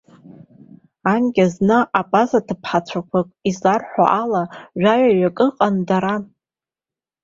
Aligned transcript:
Анкьа 1.13 1.45
зны 1.53 1.77
абаза 1.99 2.39
тыԥҳацәақәак, 2.47 3.27
изларҳәо 3.49 4.05
ала, 4.21 4.43
жәаҩаҩык 4.81 5.37
ыҟан 5.47 5.75
дара. 5.87 6.15